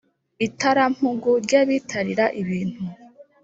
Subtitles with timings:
[0.47, 2.81] itarampugu rya bitarira ibintu